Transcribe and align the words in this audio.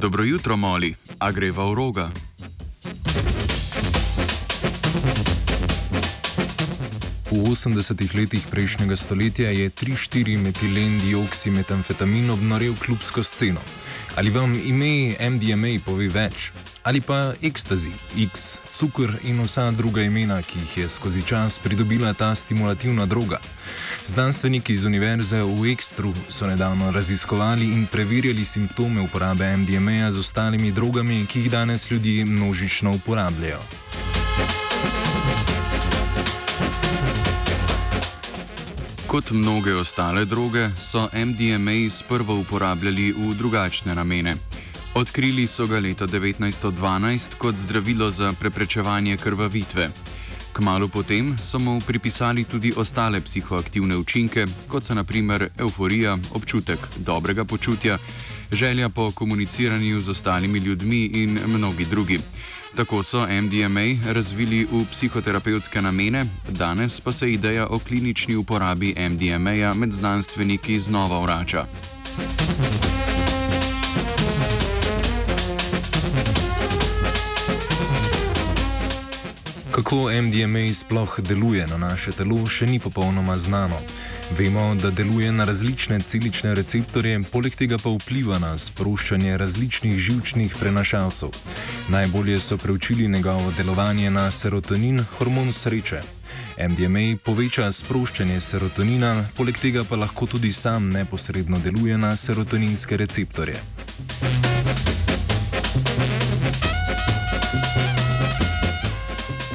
Dobro 0.00 0.24
jutro, 0.24 0.56
moli, 0.56 0.94
a 1.18 1.28
greva 1.28 1.68
v 1.68 1.74
roga. 1.76 2.29
V 7.30 7.46
80-ih 7.46 8.10
letih 8.18 8.42
prejšnjega 8.50 8.96
stoletja 8.98 9.54
je 9.54 9.70
3-4 9.70 10.34
metilen 10.42 10.98
dioksimetamfetamin 10.98 12.26
obnorel 12.30 12.74
klubsko 12.74 13.22
sceno. 13.22 13.62
Ali 14.18 14.34
vam 14.34 14.50
ime 14.58 15.14
MDMA 15.14 15.78
pove 15.86 16.08
več? 16.10 16.50
Ali 16.82 16.98
pa 16.98 17.30
ekstazi, 17.38 17.92
X, 18.18 18.58
cukor 18.74 19.14
in 19.22 19.38
vsa 19.46 19.70
druga 19.70 20.02
imena, 20.02 20.40
ki 20.42 20.58
jih 20.58 20.76
je 20.78 20.88
skozi 20.88 21.22
čas 21.22 21.58
pridobila 21.62 22.10
ta 22.18 22.34
stimulativna 22.34 23.06
droga? 23.06 23.38
Znanstveniki 24.06 24.72
iz 24.72 24.84
Univerze 24.84 25.38
v 25.42 25.70
Ekstru 25.70 26.10
so 26.28 26.50
nedavno 26.50 26.90
raziskovali 26.90 27.70
in 27.70 27.86
preverjali 27.86 28.44
simptome 28.44 29.06
uporabe 29.06 29.56
MDMA 29.56 30.10
z 30.10 30.18
ostalimi 30.18 30.72
drogami, 30.72 31.26
ki 31.30 31.44
jih 31.44 31.50
danes 31.50 31.90
ljudje 31.90 32.24
množično 32.24 32.94
uporabljajo. 32.98 33.62
Kot 39.10 39.30
mnoge 39.30 39.74
ostale 39.74 40.24
droge 40.24 40.68
so 40.78 41.08
MDMA 41.12 41.90
sprva 41.90 42.34
uporabljali 42.34 43.12
v 43.12 43.34
drugačne 43.34 43.94
namene. 43.94 44.36
Odkrili 44.94 45.46
so 45.46 45.66
ga 45.66 45.80
leta 45.82 46.06
1912 46.06 47.34
kot 47.38 47.56
zdravilo 47.56 48.10
za 48.10 48.32
preprečevanje 48.40 49.16
krvavitve. 49.16 49.88
Kmalo 50.52 50.88
potem 50.88 51.38
so 51.38 51.58
mu 51.58 51.80
pripisali 51.80 52.44
tudi 52.44 52.72
ostale 52.76 53.20
psihoaktivne 53.20 53.96
učinke, 53.96 54.46
kot 54.68 54.84
so 54.84 54.94
naprimer 54.94 55.48
euforija, 55.58 56.18
občutek 56.34 56.78
dobrega 56.96 57.44
počutja, 57.44 57.98
želja 58.52 58.88
po 58.88 59.10
komuniciranju 59.10 60.00
z 60.00 60.08
ostalimi 60.08 60.58
ljudmi 60.58 61.04
in 61.04 61.38
mnogi 61.46 61.84
drugi. 61.84 62.18
Tako 62.76 63.02
so 63.02 63.26
MDMA 63.26 64.12
razvili 64.12 64.66
v 64.72 64.84
psihoterapevtske 64.90 65.82
namene, 65.82 66.24
danes 66.48 67.00
pa 67.00 67.12
se 67.12 67.32
ideja 67.32 67.66
o 67.66 67.78
klinični 67.78 68.36
uporabi 68.36 68.94
MDMA 69.10 69.74
med 69.74 69.92
znanstveniki 69.92 70.78
znova 70.78 71.20
vrača. 71.20 71.66
Kako 79.90 80.22
MDMA 80.22 80.72
sploh 80.72 81.20
deluje 81.20 81.66
na 81.66 81.76
naše 81.76 82.12
telo, 82.14 82.44
še 82.46 82.66
ni 82.70 82.78
popolnoma 82.78 83.34
znano. 83.34 83.74
Vemo, 84.38 84.62
da 84.78 84.92
deluje 84.94 85.32
na 85.34 85.42
različne 85.44 85.98
celične 86.06 86.52
receptorje, 86.54 87.16
poleg 87.32 87.56
tega 87.58 87.74
pa 87.74 87.90
vpliva 87.96 88.38
na 88.38 88.52
sproščanje 88.54 89.34
različnih 89.42 89.98
žilčnih 89.98 90.54
prenašalcev. 90.60 91.34
Najbolje 91.90 92.38
so 92.38 92.56
preučili 92.56 93.08
njegovo 93.08 93.50
delovanje 93.58 94.10
na 94.14 94.30
serotonin, 94.30 95.02
hormon 95.18 95.50
sreče. 95.52 96.04
MDMA 96.70 97.18
poveča 97.26 97.66
sproščanje 97.74 98.38
serotonina, 98.40 99.16
poleg 99.34 99.58
tega 99.58 99.82
pa 99.82 99.98
lahko 99.98 100.30
tudi 100.30 100.52
sam 100.52 100.86
neposredno 100.94 101.58
deluje 101.58 101.98
na 101.98 102.14
serotoninske 102.16 102.96
receptorje. 102.96 103.58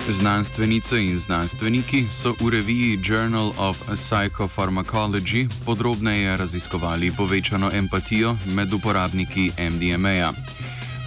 Znanstvenice 0.09 1.03
in 1.03 1.17
znanstveniki 1.17 2.05
so 2.09 2.35
v 2.39 2.49
reviji 2.49 2.99
Journal 3.03 3.53
of 3.57 3.81
Psychopharmacology 3.89 5.47
podrobneje 5.65 6.37
raziskovali 6.37 7.11
povečano 7.11 7.71
empatijo 7.73 8.37
med 8.55 8.73
uporabniki 8.73 9.51
MDMA. 9.57 10.33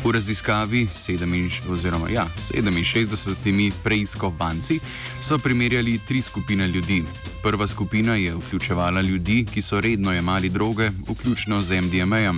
V 0.05 0.13
raziskavi 0.13 0.87
7, 0.87 2.11
ja, 2.13 2.27
67 2.51 3.73
preiskovanci 3.85 4.81
so 5.21 5.39
primerjali 5.39 6.01
tri 6.09 6.23
skupine 6.23 6.69
ljudi. 6.69 7.05
Prva 7.43 7.67
skupina 7.67 8.15
je 8.15 8.35
vključevala 8.35 9.01
ljudi, 9.01 9.47
ki 9.55 9.63
so 9.63 9.81
redno 9.81 10.13
jemali 10.13 10.49
droge, 10.49 10.91
vključno 11.09 11.63
z 11.63 11.81
MDMA. 11.81 12.35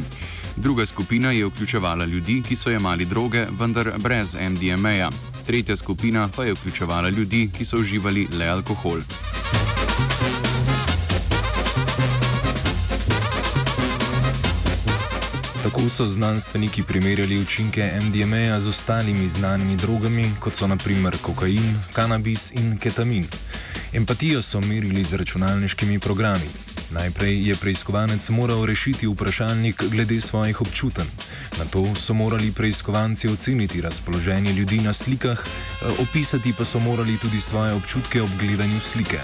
Druga 0.56 0.86
skupina 0.86 1.30
je 1.30 1.46
vključevala 1.46 2.04
ljudi, 2.04 2.42
ki 2.48 2.56
so 2.56 2.70
jemali 2.70 3.04
droge, 3.04 3.46
vendar 3.58 3.92
brez 3.98 4.34
MDMA. 4.34 5.10
Tretja 5.46 5.76
skupina 5.76 6.28
pa 6.36 6.44
je 6.44 6.54
vključevala 6.54 7.08
ljudi, 7.08 7.50
ki 7.58 7.64
so 7.64 7.76
uživali 7.76 8.28
le 8.38 8.46
alkohol. 8.48 9.00
Tako 15.62 15.88
so 15.88 16.06
znanstveniki 16.06 16.82
primerjali 16.82 17.38
učinke 17.38 17.92
MDMA 18.02 18.60
z 18.60 18.68
ostalimi 18.68 19.28
znanimi 19.28 19.76
drogami, 19.76 20.30
kot 20.40 20.56
so 20.56 20.66
naprimer 20.66 21.16
kokain, 21.22 21.74
kanabis 21.92 22.52
in 22.52 22.78
ketamin. 22.78 23.26
Empatijo 23.92 24.42
so 24.42 24.60
merili 24.60 25.04
z 25.04 25.16
računalniškimi 25.16 25.98
programi. 25.98 26.69
Najprej 26.90 27.48
je 27.48 27.54
preiskovanec 27.54 28.30
moral 28.30 28.64
rešiti 28.66 29.06
vprašalnik 29.06 29.84
glede 29.90 30.20
svojih 30.20 30.60
občutenj. 30.60 31.06
Na 31.58 31.64
to 31.64 31.94
so 31.94 32.14
morali 32.14 32.52
preiskovanci 32.52 33.28
oceniti 33.28 33.80
razpoloženje 33.80 34.52
ljudi 34.52 34.80
na 34.80 34.92
slikah, 34.92 35.44
opisati 36.02 36.52
pa 36.58 36.64
so 36.64 36.78
morali 36.78 37.18
tudi 37.18 37.40
svoje 37.40 37.72
občutke 37.72 38.22
ob 38.22 38.30
gledanju 38.40 38.80
slike. 38.80 39.18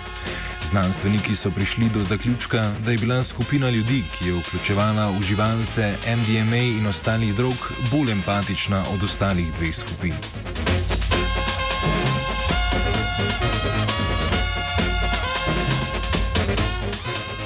Znanstveniki 0.62 1.34
so 1.34 1.50
prišli 1.50 1.88
do 1.94 2.02
zaključka, 2.02 2.72
da 2.84 2.90
je 2.90 2.98
bila 2.98 3.22
skupina 3.22 3.70
ljudi, 3.70 4.02
ki 4.18 4.28
je 4.28 4.34
vključevala 4.34 5.10
uživalce 5.18 5.94
MDMA 6.06 6.56
in 6.56 6.86
ostalih 6.86 7.34
drog, 7.34 7.72
bolj 7.90 8.12
empatična 8.12 8.84
od 8.94 9.02
ostalih 9.02 9.52
dveh 9.52 9.76
skupin. 9.76 10.45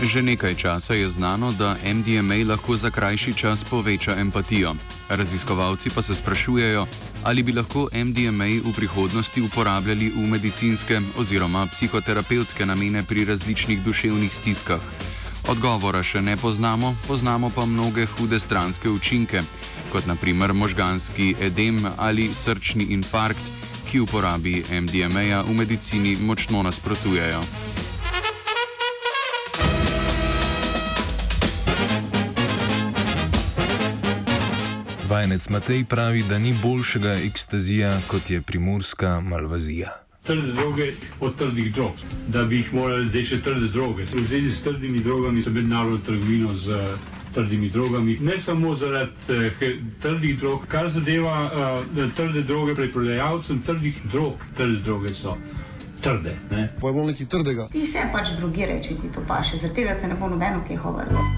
Že 0.00 0.24
nekaj 0.24 0.56
časa 0.56 0.96
je 0.96 1.12
znano, 1.12 1.52
da 1.52 1.76
MDMA 1.84 2.48
lahko 2.48 2.72
za 2.76 2.88
krajši 2.90 3.36
čas 3.36 3.64
poveča 3.64 4.16
empatijo. 4.16 4.74
Raziskovalci 5.08 5.90
pa 5.90 6.02
se 6.02 6.14
sprašujejo, 6.14 6.86
ali 7.24 7.42
bi 7.42 7.52
lahko 7.52 7.88
MDMA 7.92 8.64
v 8.64 8.72
prihodnosti 8.76 9.42
uporabljali 9.42 10.08
v 10.16 10.24
medicinske 10.26 11.00
oziroma 11.20 11.66
psihoterapevtske 11.66 12.66
namene 12.66 13.04
pri 13.04 13.24
različnih 13.24 13.84
duševnih 13.84 14.34
stiskah. 14.34 14.80
Odgovora 15.48 16.02
še 16.02 16.24
ne 16.24 16.36
poznamo, 16.36 16.96
poznamo 17.06 17.50
pa 17.52 17.66
mnoge 17.66 18.06
hude 18.06 18.40
stranske 18.40 18.88
učinke, 18.88 19.42
kot 19.92 20.06
naprimer 20.06 20.52
možganski 20.52 21.34
edem 21.40 21.76
ali 21.96 22.32
srčni 22.34 22.88
infarkt, 22.96 23.44
ki 23.90 24.00
uporabi 24.00 24.64
MDMA 24.70 25.44
v 25.44 25.54
medicini 25.60 26.16
močno 26.16 26.62
nasprotujejo. 26.62 27.44
Vajenec 35.20 35.48
Matej 35.48 35.84
pravi, 35.84 36.22
da 36.28 36.38
ni 36.38 36.54
boljšega 36.62 37.10
ekstazija 37.12 37.90
kot 38.08 38.30
je 38.30 38.40
primorska 38.40 39.20
malvazija. 39.20 39.88
Trde 40.22 40.52
droge 40.52 40.92
od 41.20 41.36
trdih 41.38 41.74
drog, 41.74 41.92
da 42.28 42.44
bi 42.44 42.56
jih 42.56 42.70
morali 42.74 43.08
zdaj 43.08 43.24
še 43.28 43.40
trde 43.44 43.68
droge. 43.68 44.06
V 44.08 44.22
zvezi 44.28 44.54
s 44.56 44.62
trdimi 44.64 45.02
drogami 45.04 45.42
so 45.42 45.52
mednarodno 45.52 45.98
trgovino 46.06 46.54
z 46.56 46.78
trdimi 47.34 47.68
drogami, 47.68 48.16
ne 48.20 48.38
samo 48.38 48.72
zaradi 48.74 49.36
eh, 49.36 49.76
trdih 50.00 50.40
drog, 50.40 50.64
kar 50.72 50.88
zadeva 50.88 51.36
eh, 51.44 52.08
trde 52.16 52.46
droge 52.48 52.78
pri 52.80 52.88
prodajalcem 52.92 53.60
trdih 53.68 54.00
drog. 54.08 54.40
Trde 54.56 54.80
droge 54.88 55.12
so 55.14 55.36
trde. 56.00 56.32
Pojmo 56.80 57.04
nekaj 57.12 57.28
trdega. 57.36 57.68
Ti 57.76 57.84
se 57.86 58.08
pač 58.12 58.32
drugi 58.40 58.72
reči, 58.72 58.96
ti 58.96 59.12
to 59.14 59.28
paše, 59.28 59.60
zaradi 59.60 59.82
tega 59.82 60.00
te 60.00 60.08
ne 60.08 60.16
bo 60.16 60.32
nobeno 60.32 60.64
kaj 60.64 60.80
govorilo. 60.80 61.28